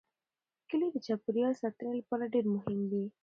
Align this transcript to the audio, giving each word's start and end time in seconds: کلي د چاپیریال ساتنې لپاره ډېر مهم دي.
کلي 0.69 0.87
د 0.91 0.97
چاپیریال 1.05 1.53
ساتنې 1.61 1.93
لپاره 1.99 2.31
ډېر 2.33 2.45
مهم 2.55 2.79
دي. 2.91 3.03